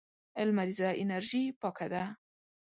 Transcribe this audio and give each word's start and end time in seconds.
لمريزه 0.47 0.89
انرژي 1.01 1.43
پاکه 1.61 1.87
ده. 1.93 2.03